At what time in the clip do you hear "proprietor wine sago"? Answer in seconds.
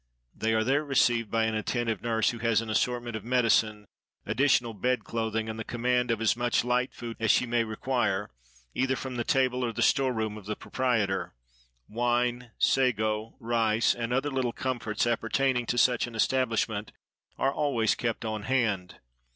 10.55-13.35